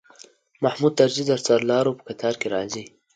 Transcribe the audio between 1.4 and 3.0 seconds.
سرلارو په قطار کې راځي.